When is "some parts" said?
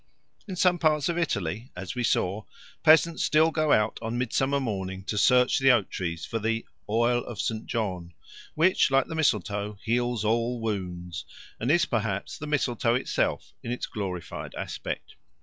0.55-1.09